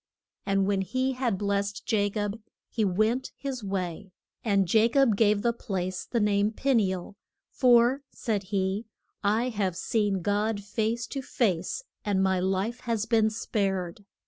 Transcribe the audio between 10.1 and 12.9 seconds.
God face to face and my life